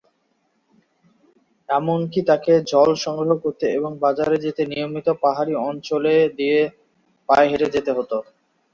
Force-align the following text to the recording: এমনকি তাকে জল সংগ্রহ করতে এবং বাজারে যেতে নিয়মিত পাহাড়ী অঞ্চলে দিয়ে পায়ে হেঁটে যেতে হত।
এমনকি 1.69 2.19
তাকে 2.29 2.53
জল 2.71 2.89
সংগ্রহ 3.03 3.31
করতে 3.43 3.65
এবং 3.77 3.91
বাজারে 4.03 4.37
যেতে 4.45 4.61
নিয়মিত 4.71 5.07
পাহাড়ী 5.23 5.53
অঞ্চলে 5.67 6.15
দিয়ে 6.37 6.59
পায়ে 7.29 7.49
হেঁটে 7.51 7.67
যেতে 7.75 7.91
হত। 7.97 8.11